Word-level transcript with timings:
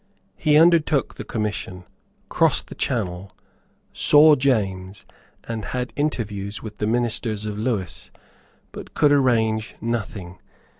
He 0.35 0.57
undertook 0.57 1.13
the 1.13 1.23
commission, 1.23 1.83
crossed 2.27 2.69
the 2.69 2.73
Channel, 2.73 3.31
saw 3.93 4.35
James, 4.35 5.05
and 5.43 5.63
had 5.63 5.93
interviews 5.95 6.63
with 6.63 6.79
the 6.79 6.87
ministers 6.87 7.45
of 7.45 7.59
Lewis, 7.59 8.09
but 8.71 8.95
could 8.95 9.11
arrange 9.11 9.75
nothing. 9.79 10.39